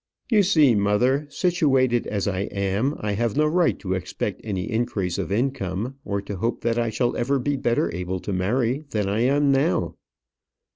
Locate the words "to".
3.77-3.93, 6.23-6.37, 8.21-8.33